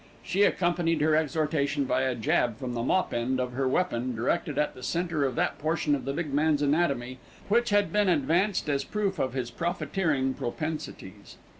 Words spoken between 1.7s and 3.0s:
by a jab from the